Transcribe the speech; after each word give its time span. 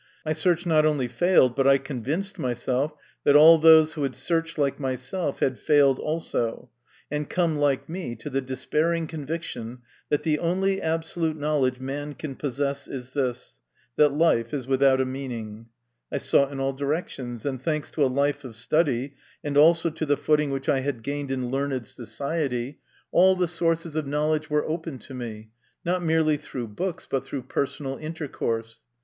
My 0.25 0.33
search 0.33 0.65
not 0.65 0.83
only 0.83 1.07
failed, 1.07 1.55
but 1.55 1.67
I 1.67 1.77
convinced 1.77 2.39
myself 2.39 2.91
that 3.23 3.35
all 3.35 3.59
those 3.59 3.93
who 3.93 4.01
had 4.01 4.15
searched 4.15 4.57
like 4.57 4.79
myself 4.79 5.41
had 5.41 5.59
failed 5.59 5.99
also, 5.99 6.71
and 7.11 7.29
come 7.29 7.55
like 7.57 7.87
me 7.87 8.15
to 8.15 8.31
the 8.31 8.41
despairing 8.41 9.05
conviction 9.05 9.83
that 10.09 10.23
the 10.23 10.39
only 10.39 10.81
absolute 10.81 11.37
knowledge 11.37 11.79
man 11.79 12.15
can 12.15 12.33
possess 12.35 12.87
is 12.87 13.11
this 13.13 13.59
that 13.95 14.09
life 14.09 14.55
is 14.55 14.65
without 14.65 14.99
a 14.99 15.05
meaning. 15.05 15.67
I 16.11 16.17
sought 16.17 16.51
in 16.51 16.59
all 16.59 16.73
directions, 16.73 17.45
and, 17.45 17.61
thanks 17.61 17.91
to 17.91 18.03
a 18.03 18.07
life 18.07 18.43
of 18.43 18.55
study, 18.55 19.13
and 19.43 19.55
also 19.55 19.91
to 19.91 20.05
the 20.07 20.17
footing 20.17 20.49
which 20.49 20.67
I 20.67 20.79
had 20.79 21.03
gained 21.03 21.29
in 21.29 21.51
learned 21.51 21.85
society, 21.85 22.47
38 22.55 22.59
MY 22.63 22.65
CONFESSION. 22.65 22.79
39 22.79 22.79
all 23.21 23.35
the 23.35 23.47
sources 23.47 23.95
of 23.95 24.07
knowledge 24.07 24.49
were 24.49 24.65
open 24.67 24.97
to 24.97 25.13
me, 25.13 25.51
not 25.85 26.01
merely 26.01 26.37
through 26.37 26.69
books, 26.69 27.07
but 27.07 27.23
through 27.23 27.43
personal 27.43 27.97
intercourse. 27.97 28.81